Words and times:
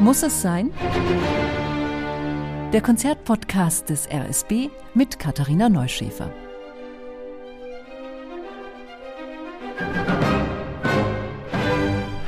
Muss 0.00 0.22
es 0.22 0.42
sein? 0.42 0.70
Der 2.72 2.80
Konzertpodcast 2.80 3.90
des 3.90 4.08
RSB 4.08 4.68
mit 4.94 5.18
Katharina 5.18 5.68
Neuschäfer. 5.68 6.30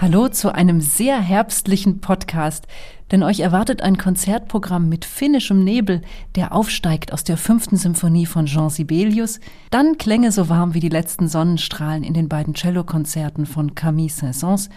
Hallo 0.00 0.28
zu 0.28 0.52
einem 0.52 0.80
sehr 0.80 1.20
herbstlichen 1.20 2.00
Podcast, 2.00 2.66
denn 3.12 3.22
euch 3.22 3.38
erwartet 3.38 3.82
ein 3.82 3.98
Konzertprogramm 3.98 4.88
mit 4.88 5.04
finnischem 5.04 5.62
Nebel, 5.62 6.02
der 6.34 6.52
aufsteigt 6.52 7.12
aus 7.12 7.22
der 7.22 7.36
fünften 7.36 7.76
Symphonie 7.76 8.26
von 8.26 8.46
Jean 8.46 8.70
Sibelius, 8.70 9.38
dann 9.70 9.96
Klänge 9.96 10.32
so 10.32 10.48
warm 10.48 10.74
wie 10.74 10.80
die 10.80 10.88
letzten 10.88 11.28
Sonnenstrahlen 11.28 12.02
in 12.02 12.14
den 12.14 12.28
beiden 12.28 12.56
Cellokonzerten 12.56 13.46
von 13.46 13.76
Camille 13.76 14.10
Saint-Saëns 14.10 14.70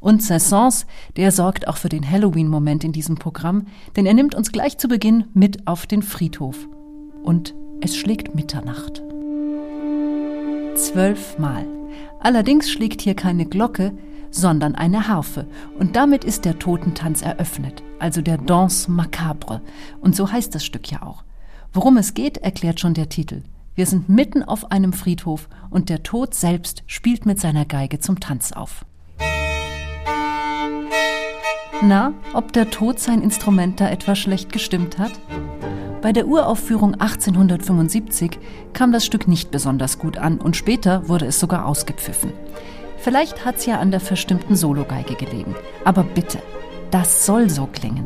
und 0.00 0.22
Saint-Saëns, 0.22 0.86
der 1.16 1.30
sorgt 1.30 1.68
auch 1.68 1.76
für 1.76 1.88
den 1.88 2.08
Halloween-Moment 2.08 2.84
in 2.84 2.92
diesem 2.92 3.16
Programm, 3.16 3.66
denn 3.96 4.06
er 4.06 4.14
nimmt 4.14 4.34
uns 4.34 4.50
gleich 4.50 4.78
zu 4.78 4.88
Beginn 4.88 5.24
mit 5.34 5.66
auf 5.66 5.86
den 5.86 6.02
Friedhof. 6.02 6.68
Und 7.22 7.54
es 7.80 7.96
schlägt 7.96 8.34
Mitternacht. 8.34 9.02
Zwölfmal. 10.74 11.66
Allerdings 12.20 12.70
schlägt 12.70 13.02
hier 13.02 13.14
keine 13.14 13.46
Glocke, 13.46 13.92
sondern 14.30 14.74
eine 14.74 15.08
Harfe. 15.08 15.46
Und 15.78 15.96
damit 15.96 16.24
ist 16.24 16.44
der 16.44 16.58
Totentanz 16.58 17.22
eröffnet, 17.22 17.82
also 17.98 18.22
der 18.22 18.38
Danse 18.38 18.90
macabre. 18.90 19.60
Und 20.00 20.16
so 20.16 20.30
heißt 20.30 20.54
das 20.54 20.64
Stück 20.64 20.90
ja 20.90 21.02
auch. 21.02 21.24
Worum 21.72 21.96
es 21.96 22.14
geht, 22.14 22.38
erklärt 22.38 22.80
schon 22.80 22.94
der 22.94 23.08
Titel. 23.08 23.42
Wir 23.74 23.86
sind 23.86 24.08
mitten 24.08 24.42
auf 24.42 24.70
einem 24.72 24.92
Friedhof 24.92 25.48
und 25.70 25.88
der 25.88 26.02
Tod 26.02 26.34
selbst 26.34 26.82
spielt 26.86 27.26
mit 27.26 27.40
seiner 27.40 27.64
Geige 27.64 28.00
zum 28.00 28.20
Tanz 28.20 28.52
auf. 28.52 28.84
Na, 31.82 32.12
ob 32.34 32.52
der 32.52 32.68
Tod 32.68 33.00
sein 33.00 33.22
Instrument 33.22 33.80
da 33.80 33.88
etwa 33.88 34.14
schlecht 34.14 34.52
gestimmt 34.52 34.98
hat? 34.98 35.12
Bei 36.02 36.12
der 36.12 36.26
Uraufführung 36.26 36.94
1875 36.94 38.38
kam 38.74 38.92
das 38.92 39.06
Stück 39.06 39.26
nicht 39.26 39.50
besonders 39.50 39.98
gut 39.98 40.18
an 40.18 40.38
und 40.38 40.56
später 40.56 41.08
wurde 41.08 41.24
es 41.24 41.40
sogar 41.40 41.64
ausgepfiffen. 41.64 42.32
Vielleicht 42.98 43.46
hat's 43.46 43.64
ja 43.64 43.80
an 43.80 43.90
der 43.90 44.00
verstimmten 44.00 44.56
Sologeige 44.56 45.14
gelegen. 45.14 45.54
Aber 45.84 46.02
bitte, 46.02 46.42
das 46.90 47.24
soll 47.24 47.48
so 47.48 47.66
klingen. 47.66 48.04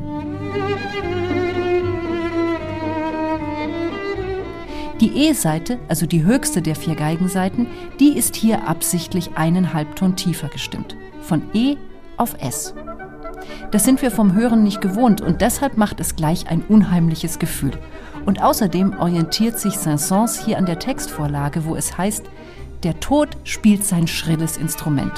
Die 5.00 5.26
E-Seite, 5.26 5.80
also 5.88 6.06
die 6.06 6.22
höchste 6.22 6.62
der 6.62 6.76
vier 6.76 6.94
Geigenseiten, 6.94 7.66
die 7.98 8.16
ist 8.16 8.36
hier 8.36 8.68
absichtlich 8.68 9.36
einen 9.36 9.74
Halbton 9.74 10.14
tiefer 10.14 10.48
gestimmt. 10.48 10.96
Von 11.22 11.42
E 11.52 11.76
auf 12.16 12.36
S. 12.40 12.72
Das 13.70 13.84
sind 13.84 14.02
wir 14.02 14.10
vom 14.10 14.34
Hören 14.34 14.62
nicht 14.62 14.80
gewohnt 14.80 15.20
und 15.20 15.40
deshalb 15.40 15.76
macht 15.76 16.00
es 16.00 16.16
gleich 16.16 16.48
ein 16.48 16.62
unheimliches 16.62 17.38
Gefühl. 17.38 17.72
Und 18.24 18.42
außerdem 18.42 18.98
orientiert 18.98 19.58
sich 19.58 19.74
Saint-Saëns 19.74 20.44
hier 20.44 20.58
an 20.58 20.66
der 20.66 20.78
Textvorlage, 20.78 21.64
wo 21.64 21.76
es 21.76 21.98
heißt, 21.98 22.24
der 22.82 23.00
Tod 23.00 23.30
spielt 23.44 23.84
sein 23.84 24.06
schrilles 24.06 24.56
Instrument. 24.56 25.12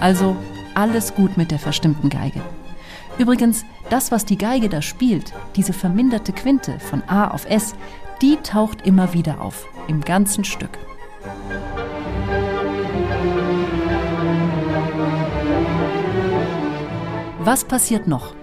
Also 0.00 0.36
alles 0.74 1.14
gut 1.14 1.36
mit 1.36 1.50
der 1.50 1.58
verstimmten 1.58 2.10
Geige. 2.10 2.40
Übrigens, 3.18 3.64
das, 3.88 4.10
was 4.10 4.24
die 4.24 4.36
Geige 4.36 4.68
da 4.68 4.82
spielt, 4.82 5.32
diese 5.56 5.72
verminderte 5.72 6.32
Quinte 6.32 6.78
von 6.78 7.02
A 7.06 7.28
auf 7.28 7.48
S, 7.48 7.74
die 8.20 8.36
taucht 8.36 8.86
immer 8.86 9.14
wieder 9.14 9.40
auf, 9.40 9.66
im 9.88 10.02
ganzen 10.02 10.44
Stück. 10.44 10.78
Was 17.46 17.62
passiert 17.62 18.08
noch? 18.08 18.34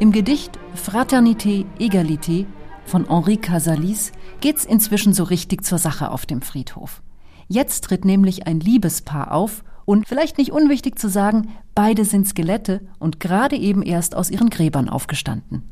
Im 0.00 0.10
Gedicht 0.10 0.58
Fraternité, 0.74 1.66
Egalité 1.78 2.46
von 2.84 3.08
Henri 3.08 3.36
Casalis 3.36 4.10
geht's 4.40 4.64
inzwischen 4.64 5.12
so 5.12 5.22
richtig 5.22 5.64
zur 5.64 5.78
Sache 5.78 6.10
auf 6.10 6.26
dem 6.26 6.42
Friedhof. 6.42 7.00
Jetzt 7.46 7.84
tritt 7.84 8.04
nämlich 8.04 8.48
ein 8.48 8.58
Liebespaar 8.58 9.30
auf 9.30 9.62
und 9.84 10.08
vielleicht 10.08 10.36
nicht 10.36 10.50
unwichtig 10.50 10.98
zu 10.98 11.08
sagen, 11.08 11.50
beide 11.76 12.04
sind 12.04 12.26
Skelette 12.26 12.80
und 12.98 13.20
gerade 13.20 13.54
eben 13.54 13.82
erst 13.82 14.16
aus 14.16 14.30
ihren 14.30 14.50
Gräbern 14.50 14.88
aufgestanden. 14.88 15.62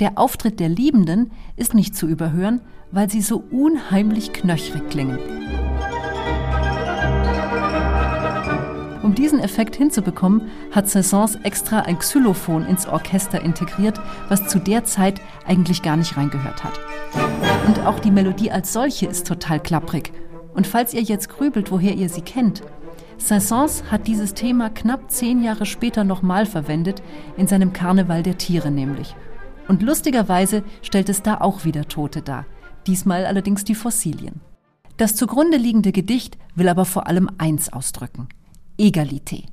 Der 0.00 0.18
Auftritt 0.18 0.58
der 0.58 0.70
Liebenden 0.70 1.30
ist 1.54 1.74
nicht 1.74 1.94
zu 1.94 2.08
überhören, 2.08 2.60
weil 2.90 3.08
sie 3.08 3.22
so 3.22 3.44
unheimlich 3.52 4.32
knöchrig 4.32 4.90
klingen. 4.90 5.20
Um 9.04 9.14
diesen 9.14 9.38
Effekt 9.38 9.76
hinzubekommen, 9.76 10.48
hat 10.70 10.88
Saint-Saëns 10.88 11.44
extra 11.44 11.80
ein 11.80 11.98
Xylophon 11.98 12.64
ins 12.64 12.86
Orchester 12.86 13.42
integriert, 13.42 14.00
was 14.30 14.48
zu 14.48 14.58
der 14.58 14.84
Zeit 14.84 15.20
eigentlich 15.46 15.82
gar 15.82 15.98
nicht 15.98 16.16
reingehört 16.16 16.64
hat. 16.64 16.80
Und 17.66 17.80
auch 17.80 18.00
die 18.00 18.10
Melodie 18.10 18.50
als 18.50 18.72
solche 18.72 19.04
ist 19.04 19.26
total 19.26 19.60
klapprig. 19.60 20.10
Und 20.54 20.66
falls 20.66 20.94
ihr 20.94 21.02
jetzt 21.02 21.28
grübelt, 21.28 21.70
woher 21.70 21.94
ihr 21.94 22.08
sie 22.08 22.22
kennt, 22.22 22.62
Saint-Saëns 23.18 23.90
hat 23.90 24.06
dieses 24.06 24.32
Thema 24.32 24.70
knapp 24.70 25.10
zehn 25.10 25.44
Jahre 25.44 25.66
später 25.66 26.02
nochmal 26.02 26.46
verwendet, 26.46 27.02
in 27.36 27.46
seinem 27.46 27.74
Karneval 27.74 28.22
der 28.22 28.38
Tiere 28.38 28.70
nämlich. 28.70 29.14
Und 29.68 29.82
lustigerweise 29.82 30.62
stellt 30.80 31.10
es 31.10 31.20
da 31.20 31.42
auch 31.42 31.66
wieder 31.66 31.88
Tote 31.88 32.22
dar, 32.22 32.46
diesmal 32.86 33.26
allerdings 33.26 33.64
die 33.64 33.74
Fossilien. 33.74 34.40
Das 34.96 35.14
zugrunde 35.14 35.58
liegende 35.58 35.92
Gedicht 35.92 36.38
will 36.54 36.70
aber 36.70 36.86
vor 36.86 37.06
allem 37.06 37.28
eins 37.36 37.70
ausdrücken– 37.70 38.28
Egalité. 38.76 39.44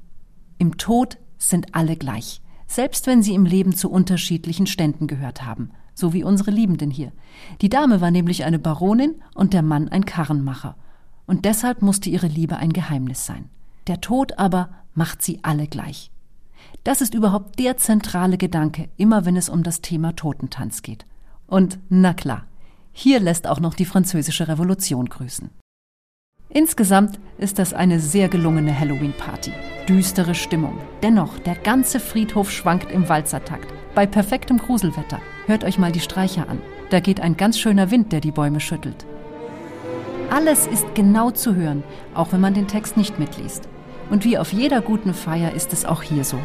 Im 0.58 0.78
Tod 0.78 1.18
sind 1.38 1.76
alle 1.76 1.96
gleich, 1.96 2.42
selbst 2.66 3.06
wenn 3.06 3.22
sie 3.22 3.36
im 3.36 3.46
Leben 3.46 3.76
zu 3.76 3.92
unterschiedlichen 3.92 4.66
Ständen 4.66 5.06
gehört 5.06 5.46
haben, 5.46 5.70
so 5.94 6.14
wie 6.14 6.24
unsere 6.24 6.50
Liebenden 6.50 6.90
hier. 6.90 7.12
Die 7.62 7.70
Dame 7.70 8.02
war 8.02 8.09
nämlich 8.09 8.46
eine 8.46 8.58
Baronin 8.58 9.22
und 9.36 9.54
der 9.54 9.62
Mann 9.62 9.90
ein 9.90 10.06
Karrenmacher. 10.06 10.76
Und 11.28 11.46
deshalb 11.46 11.84
musste 11.84 12.09
ihre 12.09 12.28
Liebe 12.28 12.58
ein 12.58 12.74
Geheimnis 12.74 13.28
sein. 13.28 13.50
Der 13.86 14.02
Tod 14.02 14.40
aber 14.40 14.70
macht 14.96 15.22
sie 15.22 15.40
alle 15.44 15.68
gleich. 15.68 16.12
Das 16.84 17.02
ist 17.02 17.14
überhaupt 17.14 17.59
der 17.59 17.78
zentrale 17.78 18.40
Gedanke, 18.40 18.90
immer 18.98 19.26
wenn 19.26 19.38
es 19.38 19.50
um 19.50 19.62
das 19.62 19.82
Thema 19.82 20.16
Totentanz 20.16 20.82
geht. 20.82 21.06
Und 21.46 21.78
na 21.90 22.16
klar, 22.16 22.46
hier 22.92 23.20
lässt 23.20 23.46
auch 23.46 23.59
noch 23.59 23.76
die 23.76 23.86
französische 23.86 24.48
Revolution 24.48 25.08
grüßen. 25.08 25.52
Insgesamt 26.54 27.18
ist 27.38 27.60
das 27.60 27.74
eine 27.74 28.02
sehr 28.02 28.28
gelungene 28.28 28.78
Halloween-Party. 28.78 29.54
Düstere 29.88 30.36
Stimmung. 30.36 30.78
Dennoch, 31.02 31.40
der 31.40 31.56
ganze 31.56 32.02
Friedhof 32.02 32.52
schwankt 32.52 32.92
im 32.92 33.08
Walzertakt. 33.08 33.74
Bei 33.96 34.06
perfektem 34.06 34.58
Gruselwetter. 34.58 35.22
Hört 35.46 35.64
euch 35.64 35.80
mal 35.80 35.94
die 35.94 36.02
Streicher 36.02 36.50
an. 36.50 36.62
Da 36.90 37.00
geht 37.00 37.22
ein 37.22 37.38
ganz 37.38 37.58
schöner 37.58 37.90
Wind, 37.90 38.12
der 38.12 38.20
die 38.20 38.32
Bäume 38.32 38.60
schüttelt. 38.60 39.06
Alles 40.30 40.68
ist 40.68 40.94
genau 40.94 41.32
zu 41.32 41.56
hören, 41.56 41.84
auch 42.16 42.34
wenn 42.34 42.42
man 42.42 42.54
den 42.54 42.68
Text 42.68 42.98
nicht 42.98 43.18
mitliest. 43.18 43.70
Und 44.10 44.26
wie 44.26 44.38
auf 44.38 44.52
jeder 44.52 44.82
guten 44.82 45.14
Feier 45.14 45.54
ist 45.54 45.72
es 45.72 45.86
auch 45.86 46.04
hier 46.04 46.26
so. 46.26 46.40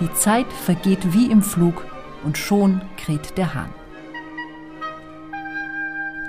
Die 0.00 0.12
Zeit 0.14 0.52
vergeht 0.52 1.12
wie 1.12 1.30
im 1.30 1.42
Flug 1.42 1.86
und 2.24 2.36
schon 2.36 2.80
kräht 2.96 3.38
der 3.38 3.54
Hahn. 3.54 3.70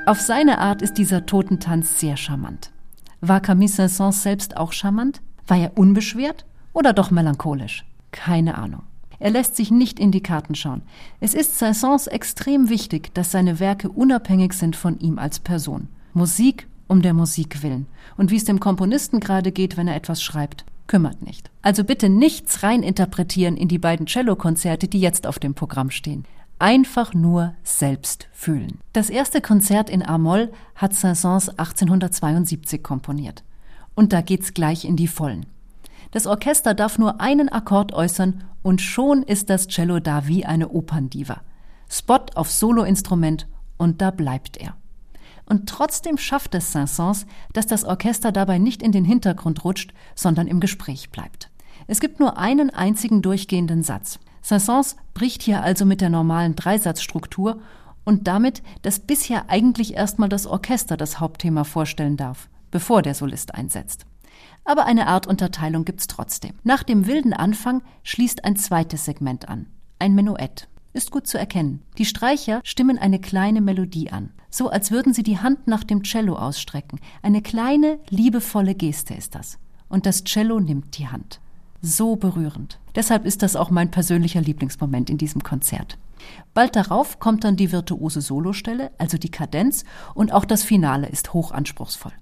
Auf 0.06 0.20
seine 0.20 0.60
Art 0.60 0.84
ist 0.84 1.00
dieser 1.00 1.26
Totentanz 1.26 2.00
sehr 2.00 2.18
charmant. 2.18 2.72
War 3.25 3.39
Camille 3.39 3.72
Saint-Saëns 3.72 4.22
selbst 4.22 4.57
auch 4.57 4.73
charmant? 4.73 5.22
War 5.47 5.57
er 5.57 5.78
unbeschwert 5.78 6.44
oder 6.73 6.91
doch 6.91 7.09
melancholisch? 7.09 7.85
Keine 8.11 8.57
Ahnung. 8.57 8.84
Er 9.17 9.31
lässt 9.31 9.56
sich 9.56 9.72
nicht 9.72 9.97
in 9.97 10.11
die 10.11 10.22
Karten 10.22 10.56
schauen. 10.56 10.81
Es 11.22 11.34
ist 11.34 11.57
Saint-Saëns 11.57 12.09
extrem 12.09 12.67
wichtig, 12.67 13.13
dass 13.13 13.31
seine 13.31 13.61
Werke 13.61 13.88
unabhängig 13.88 14.51
sind 14.51 14.75
von 14.75 15.00
ihm 15.00 15.19
als 15.19 15.39
Person. 15.39 15.88
Musik 16.13 16.67
um 16.89 17.01
der 17.01 17.13
Musik 17.13 17.63
willen. 17.63 17.85
Und 18.17 18.29
wie 18.29 18.35
es 18.35 18.44
dem 18.44 18.59
Komponisten 18.59 19.22
gerade 19.22 19.53
geht, 19.53 19.78
wenn 19.78 19.88
er 19.88 19.95
etwas 19.95 20.22
schreibt, 20.22 20.66
kümmert 20.88 21.22
nicht. 21.22 21.50
Also 21.61 21.85
bitte 21.85 22.09
nichts 22.09 22.61
reininterpretieren 22.61 23.55
in 23.55 23.69
die 23.69 23.79
beiden 23.79 24.05
Cellokonzerte, 24.05 24.90
die 24.90 24.99
jetzt 24.99 25.28
auf 25.28 25.40
dem 25.40 25.53
Programm 25.53 25.91
stehen 25.91 26.26
einfach 26.64 27.14
nur 27.14 27.56
selbst 27.62 28.30
fühlen. 28.32 28.80
Das 28.94 29.10
erste 29.10 29.42
Konzert 29.42 29.90
in 29.90 30.02
A-Moll 30.02 30.50
hat 30.76 30.94
Saint-Saëns 30.94 31.50
1872 31.50 32.82
komponiert. 32.82 33.44
Und 33.96 34.14
da 34.14 34.22
geht's 34.22 34.54
gleich 34.54 34.86
in 34.86 34.96
die 34.96 35.10
Vollen. 35.10 35.46
Das 36.12 36.26
Orchester 36.26 36.74
darf 36.74 36.98
nur 36.98 37.20
einen 37.20 37.50
Akkord 37.50 37.92
äußern 37.92 38.46
und 38.62 38.80
schon 38.80 39.24
ist 39.24 39.50
das 39.50 39.68
Cello 39.68 40.00
da 40.00 40.26
wie 40.26 40.46
eine 40.46 40.70
Operndiva. 40.70 41.42
Spot 41.90 42.28
auf 42.36 42.50
Soloinstrument 42.50 43.46
und 43.76 44.02
da 44.02 44.12
bleibt 44.12 44.56
er. 44.56 44.78
Und 45.46 45.68
trotzdem 45.68 46.18
schafft 46.18 46.56
es 46.56 46.72
Saint-Saëns, 46.72 47.26
dass 47.52 47.68
das 47.68 47.84
Orchester 47.84 48.32
dabei 48.32 48.58
nicht 48.58 48.82
in 48.82 48.94
den 48.94 49.04
Hintergrund 49.04 49.66
rutscht, 49.66 49.94
sondern 50.16 50.48
im 50.48 50.62
Gespräch 50.62 51.10
bleibt. 51.10 51.50
Es 51.88 52.00
gibt 52.00 52.22
nur 52.22 52.38
einen 52.38 52.70
einzigen 52.70 53.22
durchgehenden 53.22 53.84
Satz. 53.84 54.20
Saint-Saëns 54.43 54.97
bricht 55.13 55.41
hier 55.41 55.63
also 55.63 55.85
mit 55.85 56.01
der 56.01 56.09
normalen 56.09 56.55
Dreisatzstruktur 56.55 57.59
und 58.03 58.28
damit, 58.28 58.61
dass 58.81 58.99
bisher 58.99 59.49
eigentlich 59.49 59.93
erstmal 59.95 60.29
das 60.29 60.45
Orchester 60.45 60.97
das 60.97 61.19
Hauptthema 61.19 61.63
vorstellen 61.63 62.17
darf, 62.17 62.49
bevor 62.69 63.01
der 63.01 63.16
Solist 63.16 63.55
einsetzt. 63.55 64.05
Aber 64.66 64.85
eine 64.85 65.07
Art 65.07 65.28
Unterteilung 65.28 65.85
gibt's 65.85 66.07
trotzdem. 66.07 66.53
Nach 66.63 66.84
dem 66.84 67.07
wilden 67.07 67.34
Anfang 67.34 67.81
schließt 68.03 68.45
ein 68.45 68.55
zweites 68.55 69.05
Segment 69.05 69.49
an. 69.49 69.67
Ein 69.99 70.13
Menuett. 70.13 70.67
Ist 70.93 71.09
gut 71.09 71.25
zu 71.25 71.40
erkennen. 71.40 71.81
Die 71.97 72.05
Streicher 72.05 72.61
stimmen 72.63 72.99
eine 72.99 73.19
kleine 73.19 73.61
Melodie 73.61 74.11
an. 74.11 74.31
So 74.49 74.69
als 74.69 74.91
würden 74.91 75.13
sie 75.13 75.23
die 75.23 75.40
Hand 75.40 75.67
nach 75.67 75.84
dem 75.84 76.03
Cello 76.03 76.35
ausstrecken. 76.35 76.99
Eine 77.23 77.41
kleine, 77.41 77.99
liebevolle 78.09 78.75
Geste 78.75 79.16
ist 79.16 79.34
das. 79.35 79.57
Und 79.90 80.05
das 80.05 80.23
Cello 80.23 80.59
nimmt 80.59 80.97
die 80.97 81.07
Hand. 81.07 81.40
So 81.85 82.16
berührend. 82.16 82.80
Deshalb 82.96 83.26
ist 83.26 83.44
das 83.44 83.58
auch 83.58 83.70
mein 83.70 83.91
persönlicher 83.91 84.40
Lieblingsmoment 84.40 85.09
in 85.09 85.18
diesem 85.18 85.44
Konzert. 85.44 85.97
Bald 86.53 86.78
darauf 86.78 87.20
kommt 87.20 87.44
dann 87.44 87.58
die 87.58 87.74
virtuose 87.74 88.22
Solostelle, 88.22 88.91
also 88.97 89.18
die 89.18 89.30
Kadenz, 89.30 89.84
und 90.16 90.32
auch 90.32 90.46
das 90.46 90.64
Finale 90.64 91.08
ist 91.09 91.34
hochanspruchsvoll. 91.34 92.14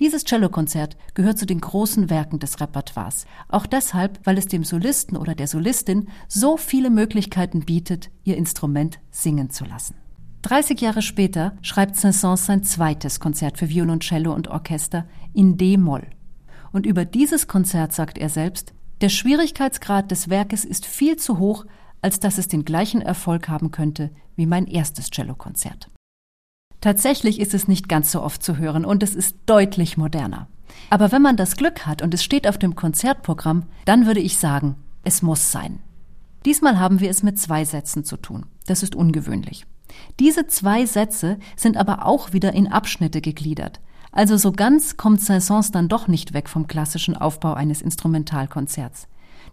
Dieses 0.00 0.24
Cellokonzert 0.24 0.98
gehört 1.14 1.38
zu 1.38 1.46
den 1.46 1.62
großen 1.62 2.10
Werken 2.10 2.40
des 2.40 2.60
Repertoires, 2.60 3.24
auch 3.48 3.64
deshalb, 3.64 4.20
weil 4.24 4.36
es 4.36 4.48
dem 4.48 4.64
Solisten 4.64 5.16
oder 5.16 5.34
der 5.34 5.46
Solistin 5.46 6.08
so 6.28 6.58
viele 6.58 6.90
Möglichkeiten 6.90 7.60
bietet, 7.60 8.10
ihr 8.24 8.36
Instrument 8.36 8.98
singen 9.10 9.48
zu 9.48 9.64
lassen. 9.64 9.94
30 10.42 10.78
Jahre 10.78 11.00
später 11.00 11.56
schreibt 11.62 11.96
Saint-Saëns 11.96 12.44
sein 12.44 12.64
zweites 12.64 13.18
Konzert 13.18 13.56
für 13.56 13.70
Violoncello 13.70 14.34
und 14.34 14.48
Orchester 14.48 15.06
in 15.32 15.56
D-Moll. 15.56 16.06
Und 16.72 16.84
über 16.84 17.06
dieses 17.06 17.48
Konzert 17.48 17.94
sagt 17.94 18.18
er 18.18 18.28
selbst, 18.28 18.74
der 19.00 19.08
Schwierigkeitsgrad 19.08 20.10
des 20.10 20.30
Werkes 20.30 20.64
ist 20.64 20.86
viel 20.86 21.16
zu 21.16 21.38
hoch, 21.38 21.66
als 22.00 22.20
dass 22.20 22.38
es 22.38 22.48
den 22.48 22.64
gleichen 22.64 23.02
Erfolg 23.02 23.48
haben 23.48 23.70
könnte 23.70 24.10
wie 24.36 24.46
mein 24.46 24.66
erstes 24.66 25.10
Cellokonzert. 25.10 25.90
Tatsächlich 26.80 27.40
ist 27.40 27.54
es 27.54 27.68
nicht 27.68 27.88
ganz 27.88 28.12
so 28.12 28.22
oft 28.22 28.42
zu 28.42 28.58
hören 28.58 28.84
und 28.84 29.02
es 29.02 29.14
ist 29.14 29.36
deutlich 29.46 29.96
moderner. 29.96 30.48
Aber 30.90 31.10
wenn 31.10 31.22
man 31.22 31.36
das 31.36 31.56
Glück 31.56 31.86
hat 31.86 32.02
und 32.02 32.14
es 32.14 32.22
steht 32.22 32.46
auf 32.46 32.58
dem 32.58 32.74
Konzertprogramm, 32.74 33.64
dann 33.86 34.06
würde 34.06 34.20
ich 34.20 34.38
sagen, 34.38 34.76
es 35.02 35.22
muss 35.22 35.50
sein. 35.50 35.80
Diesmal 36.44 36.78
haben 36.78 37.00
wir 37.00 37.10
es 37.10 37.22
mit 37.22 37.38
zwei 37.38 37.64
Sätzen 37.64 38.04
zu 38.04 38.16
tun. 38.16 38.46
Das 38.66 38.82
ist 38.82 38.94
ungewöhnlich. 38.94 39.66
Diese 40.20 40.46
zwei 40.46 40.86
Sätze 40.86 41.38
sind 41.56 41.76
aber 41.76 42.06
auch 42.06 42.32
wieder 42.32 42.52
in 42.52 42.70
Abschnitte 42.70 43.20
gegliedert. 43.20 43.80
Also 44.16 44.38
so 44.38 44.50
ganz 44.50 44.96
kommt 44.96 45.20
Saint-Saëns 45.20 45.72
dann 45.72 45.90
doch 45.90 46.08
nicht 46.08 46.32
weg 46.32 46.48
vom 46.48 46.66
klassischen 46.66 47.14
Aufbau 47.14 47.52
eines 47.52 47.82
Instrumentalkonzerts. 47.82 49.08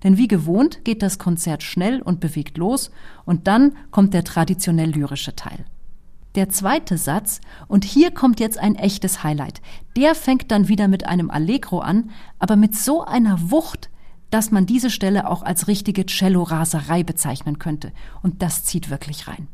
Denn 0.05 0.15
wie 0.15 0.29
gewohnt 0.29 0.85
geht 0.85 1.01
das 1.01 1.19
Konzert 1.19 1.63
schnell 1.63 2.01
und 2.01 2.21
bewegt 2.21 2.57
los 2.57 2.89
und 3.25 3.47
dann 3.47 3.75
kommt 3.91 4.13
der 4.13 4.23
traditionell 4.23 4.89
lyrische 4.91 5.35
Teil. 5.35 5.65
Der 6.35 6.47
zweite 6.47 6.97
Satz, 6.97 7.41
und 7.67 7.83
hier 7.83 8.11
kommt 8.11 8.39
jetzt 8.39 8.57
ein 8.57 8.75
echtes 8.75 9.21
Highlight, 9.21 9.61
der 9.97 10.15
fängt 10.15 10.49
dann 10.49 10.69
wieder 10.69 10.87
mit 10.87 11.05
einem 11.07 11.29
Allegro 11.29 11.79
an, 11.79 12.11
aber 12.39 12.55
mit 12.55 12.73
so 12.73 13.03
einer 13.03 13.51
Wucht, 13.51 13.89
dass 14.29 14.49
man 14.49 14.65
diese 14.65 14.89
Stelle 14.89 15.29
auch 15.29 15.43
als 15.43 15.67
richtige 15.67 16.05
Cello-Raserei 16.05 17.03
bezeichnen 17.03 17.59
könnte. 17.59 17.91
Und 18.21 18.41
das 18.41 18.63
zieht 18.63 18.89
wirklich 18.89 19.27
rein. 19.27 19.49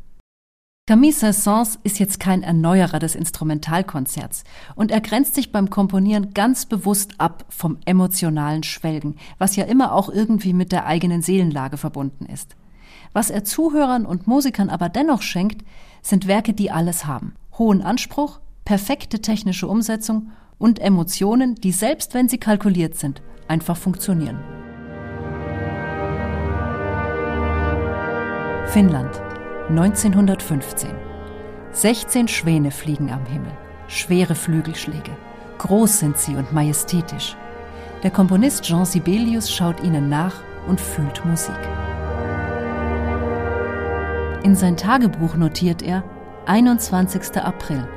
Camille 0.89 1.13
Saint-Saëns 1.13 1.77
ist 1.83 1.99
jetzt 1.99 2.19
kein 2.19 2.41
Erneuerer 2.41 2.97
des 2.97 3.13
Instrumentalkonzerts 3.13 4.43
und 4.73 4.89
er 4.89 5.01
grenzt 5.01 5.35
sich 5.35 5.51
beim 5.51 5.69
Komponieren 5.69 6.33
ganz 6.33 6.65
bewusst 6.65 7.11
ab 7.19 7.45
vom 7.47 7.77
emotionalen 7.85 8.63
Schwelgen, 8.63 9.15
was 9.37 9.55
ja 9.55 9.65
immer 9.65 9.93
auch 9.93 10.09
irgendwie 10.09 10.51
mit 10.51 10.71
der 10.71 10.87
eigenen 10.87 11.21
Seelenlage 11.21 11.77
verbunden 11.77 12.25
ist. 12.25 12.55
Was 13.13 13.29
er 13.29 13.43
Zuhörern 13.43 14.03
und 14.03 14.25
Musikern 14.25 14.71
aber 14.71 14.89
dennoch 14.89 15.21
schenkt, 15.21 15.63
sind 16.01 16.25
Werke, 16.25 16.53
die 16.53 16.71
alles 16.71 17.05
haben. 17.05 17.35
Hohen 17.59 17.83
Anspruch, 17.83 18.39
perfekte 18.65 19.21
technische 19.21 19.67
Umsetzung 19.67 20.31
und 20.57 20.79
Emotionen, 20.79 21.53
die 21.53 21.71
selbst 21.71 22.15
wenn 22.15 22.29
sie 22.29 22.39
kalkuliert 22.39 22.95
sind, 22.95 23.21
einfach 23.47 23.77
funktionieren. 23.77 24.39
Finnland, 28.69 29.28
1915. 29.69 30.89
16 31.71 32.27
Schwäne 32.27 32.71
fliegen 32.71 33.11
am 33.11 33.25
Himmel, 33.25 33.51
schwere 33.87 34.33
Flügelschläge. 34.33 35.11
Groß 35.59 35.99
sind 35.99 36.17
sie 36.17 36.35
und 36.35 36.51
majestätisch. 36.51 37.35
Der 38.01 38.09
Komponist 38.09 38.63
Jean 38.63 38.85
Sibelius 38.85 39.53
schaut 39.53 39.83
ihnen 39.83 40.09
nach 40.09 40.35
und 40.67 40.81
fühlt 40.81 41.23
Musik. 41.23 41.59
In 44.43 44.55
sein 44.55 44.75
Tagebuch 44.75 45.35
notiert 45.35 45.83
er 45.83 46.03
21. 46.47 47.37
April, 47.37 47.87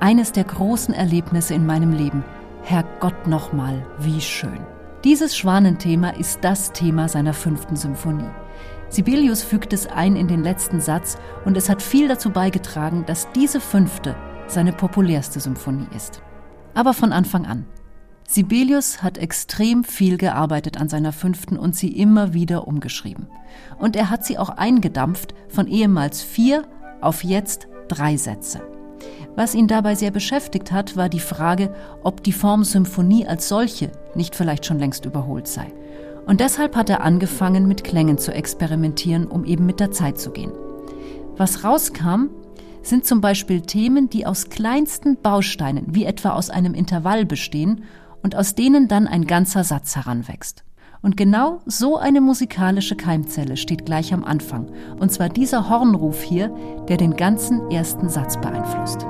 eines 0.00 0.32
der 0.32 0.44
großen 0.44 0.92
Erlebnisse 0.92 1.54
in 1.54 1.64
meinem 1.64 1.92
Leben. 1.92 2.24
Herrgott 2.62 3.26
nochmal, 3.26 3.86
wie 3.98 4.20
schön. 4.20 4.60
Dieses 5.04 5.36
Schwanenthema 5.36 6.10
ist 6.10 6.40
das 6.42 6.72
Thema 6.72 7.08
seiner 7.08 7.32
fünften 7.32 7.76
Symphonie. 7.76 8.30
Sibelius 8.92 9.42
fügt 9.42 9.72
es 9.72 9.86
ein 9.86 10.16
in 10.16 10.28
den 10.28 10.42
letzten 10.42 10.82
Satz 10.82 11.16
und 11.46 11.56
es 11.56 11.70
hat 11.70 11.80
viel 11.80 12.08
dazu 12.08 12.28
beigetragen, 12.28 13.04
dass 13.06 13.26
diese 13.32 13.58
fünfte 13.58 14.14
seine 14.48 14.74
populärste 14.74 15.40
Symphonie 15.40 15.86
ist. 15.96 16.20
Aber 16.74 16.92
von 16.92 17.10
Anfang 17.10 17.46
an. 17.46 17.64
Sibelius 18.28 19.02
hat 19.02 19.16
extrem 19.16 19.82
viel 19.82 20.18
gearbeitet 20.18 20.78
an 20.78 20.90
seiner 20.90 21.12
fünften 21.12 21.56
und 21.56 21.74
sie 21.74 21.88
immer 21.88 22.34
wieder 22.34 22.68
umgeschrieben. 22.68 23.28
Und 23.78 23.96
er 23.96 24.10
hat 24.10 24.26
sie 24.26 24.36
auch 24.36 24.50
eingedampft 24.50 25.32
von 25.48 25.68
ehemals 25.68 26.20
vier 26.20 26.64
auf 27.00 27.24
jetzt 27.24 27.68
drei 27.88 28.18
Sätze. 28.18 28.60
Was 29.36 29.54
ihn 29.54 29.68
dabei 29.68 29.94
sehr 29.94 30.10
beschäftigt 30.10 30.70
hat, 30.70 30.98
war 30.98 31.08
die 31.08 31.18
Frage, 31.18 31.74
ob 32.02 32.22
die 32.22 32.32
Form 32.32 32.62
Symphonie 32.62 33.26
als 33.26 33.48
solche 33.48 33.90
nicht 34.14 34.36
vielleicht 34.36 34.66
schon 34.66 34.78
längst 34.78 35.06
überholt 35.06 35.48
sei. 35.48 35.72
Und 36.26 36.40
deshalb 36.40 36.76
hat 36.76 36.88
er 36.88 37.02
angefangen, 37.02 37.66
mit 37.66 37.84
Klängen 37.84 38.18
zu 38.18 38.32
experimentieren, 38.32 39.26
um 39.26 39.44
eben 39.44 39.66
mit 39.66 39.80
der 39.80 39.90
Zeit 39.90 40.18
zu 40.18 40.30
gehen. 40.30 40.52
Was 41.36 41.64
rauskam, 41.64 42.28
sind 42.82 43.04
zum 43.04 43.20
Beispiel 43.20 43.62
Themen, 43.62 44.10
die 44.10 44.26
aus 44.26 44.50
kleinsten 44.50 45.16
Bausteinen, 45.16 45.86
wie 45.94 46.04
etwa 46.04 46.30
aus 46.30 46.50
einem 46.50 46.74
Intervall 46.74 47.24
bestehen 47.24 47.84
und 48.22 48.36
aus 48.36 48.54
denen 48.54 48.88
dann 48.88 49.06
ein 49.06 49.26
ganzer 49.26 49.64
Satz 49.64 49.96
heranwächst. 49.96 50.64
Und 51.00 51.16
genau 51.16 51.60
so 51.66 51.96
eine 51.96 52.20
musikalische 52.20 52.94
Keimzelle 52.94 53.56
steht 53.56 53.84
gleich 53.84 54.14
am 54.14 54.24
Anfang, 54.24 54.70
und 55.00 55.10
zwar 55.10 55.28
dieser 55.28 55.68
Hornruf 55.68 56.22
hier, 56.22 56.54
der 56.88 56.96
den 56.96 57.16
ganzen 57.16 57.70
ersten 57.70 58.08
Satz 58.08 58.40
beeinflusst. 58.40 59.04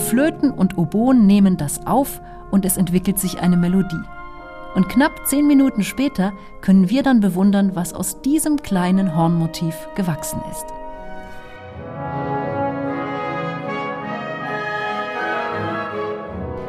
Flöten 0.00 0.50
und 0.50 0.76
Oboen 0.78 1.26
nehmen 1.26 1.56
das 1.56 1.86
auf 1.86 2.20
und 2.50 2.64
es 2.64 2.76
entwickelt 2.76 3.18
sich 3.18 3.40
eine 3.40 3.56
Melodie. 3.56 4.02
Und 4.74 4.88
knapp 4.88 5.26
zehn 5.26 5.46
Minuten 5.46 5.82
später 5.82 6.32
können 6.60 6.90
wir 6.90 7.02
dann 7.02 7.20
bewundern, 7.20 7.74
was 7.74 7.92
aus 7.92 8.20
diesem 8.22 8.62
kleinen 8.62 9.16
Hornmotiv 9.16 9.74
gewachsen 9.94 10.40
ist. 10.50 10.66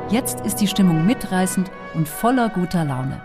Jetzt 0.10 0.42
ist 0.42 0.58
die 0.58 0.68
Stimmung 0.68 1.06
mitreißend 1.06 1.72
und 1.94 2.08
voller 2.08 2.50
guter 2.50 2.84
Laune. 2.84 3.22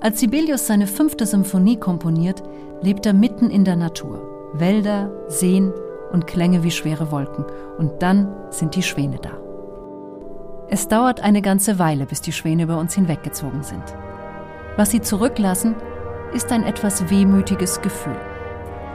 Als 0.00 0.20
Sibelius 0.20 0.66
seine 0.66 0.86
fünfte 0.86 1.26
Symphonie 1.26 1.76
komponiert, 1.76 2.42
lebt 2.80 3.04
er 3.04 3.12
mitten 3.12 3.50
in 3.50 3.64
der 3.64 3.76
Natur. 3.76 4.50
Wälder, 4.54 5.10
Seen 5.28 5.72
und 6.12 6.26
Klänge 6.26 6.62
wie 6.62 6.70
schwere 6.70 7.10
Wolken. 7.10 7.44
Und 7.78 8.02
dann 8.02 8.34
sind 8.50 8.74
die 8.74 8.82
Schwäne 8.82 9.18
da. 9.20 9.32
Es 10.68 10.88
dauert 10.88 11.20
eine 11.20 11.42
ganze 11.42 11.78
Weile, 11.78 12.06
bis 12.06 12.20
die 12.20 12.32
Schwäne 12.32 12.64
über 12.64 12.78
uns 12.78 12.94
hinweggezogen 12.94 13.62
sind. 13.62 13.82
Was 14.76 14.90
sie 14.90 15.00
zurücklassen, 15.00 15.74
ist 16.32 16.52
ein 16.52 16.62
etwas 16.62 17.10
wehmütiges 17.10 17.80
Gefühl 17.82 18.16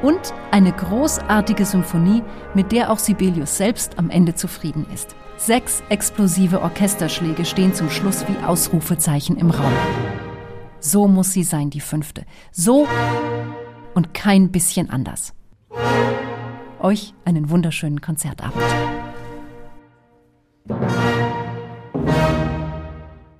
und 0.01 0.33
eine 0.51 0.71
großartige 0.71 1.65
Symphonie, 1.65 2.21
mit 2.53 2.71
der 2.71 2.91
auch 2.91 2.99
Sibelius 2.99 3.57
selbst 3.57 3.97
am 3.97 4.09
Ende 4.09 4.35
zufrieden 4.35 4.85
ist. 4.93 5.15
Sechs 5.37 5.83
explosive 5.89 6.61
Orchesterschläge 6.61 7.43
stehen 7.43 7.73
zum 7.73 7.89
Schluss 7.89 8.25
wie 8.27 8.45
Ausrufezeichen 8.45 9.37
im 9.37 9.49
Raum. 9.51 9.73
So 10.79 11.07
muss 11.07 11.33
sie 11.33 11.43
sein, 11.43 11.69
die 11.69 11.81
fünfte. 11.81 12.25
So 12.51 12.87
und 13.95 14.13
kein 14.13 14.51
bisschen 14.51 14.89
anders. 14.89 15.33
Euch 16.85 17.15
einen 17.25 17.49
wunderschönen 17.49 17.99
Konzertabend. 17.99 18.61